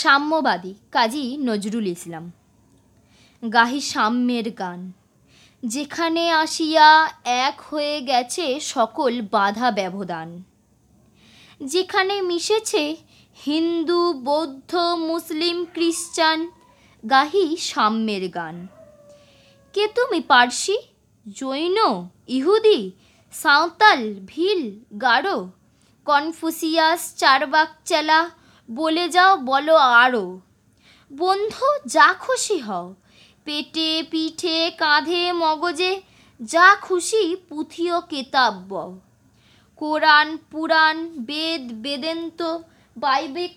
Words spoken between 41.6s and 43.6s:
বেদেন্ত, বাইবেক